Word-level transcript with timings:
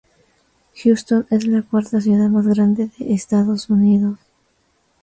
Houston 0.77 1.27
es 1.29 1.45
la 1.45 1.61
cuarta 1.61 2.01
ciudad 2.01 2.27
más 2.27 2.47
grande 2.47 2.89
de 2.97 3.13
Estados 3.13 3.69
Unidos. 3.69 4.17